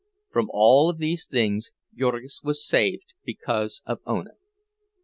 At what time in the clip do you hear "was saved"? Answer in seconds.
2.41-3.13